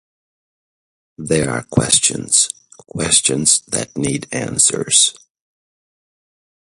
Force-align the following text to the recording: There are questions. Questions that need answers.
There 1.19 1.51
are 1.51 1.61
questions. 1.61 2.49
Questions 2.87 3.61
that 3.67 3.95
need 3.95 4.27
answers. 4.31 5.13